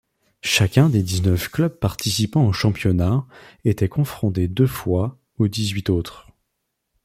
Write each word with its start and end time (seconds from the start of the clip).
Chacun 0.41 0.89
des 0.89 1.03
dix-neuf 1.03 1.49
clubs 1.49 1.77
participant 1.77 2.43
au 2.47 2.51
championnat 2.53 3.23
était 3.65 3.87
confronté 3.87 4.47
deux 4.47 4.65
fois 4.65 5.19
aux 5.37 5.47
dix-huit 5.47 5.91
autres. 5.91 6.31